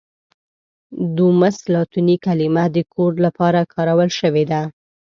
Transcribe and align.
دوموس 1.15 1.57
لاتیني 1.73 2.15
کلمه 2.25 2.63
د 2.75 2.77
کور 2.93 3.11
لپاره 3.25 3.59
کارول 3.73 4.09
شوې. 4.19 4.43